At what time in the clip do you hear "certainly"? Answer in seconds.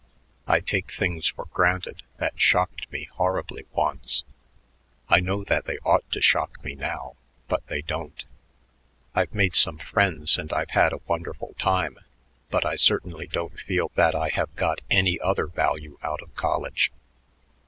12.77-13.27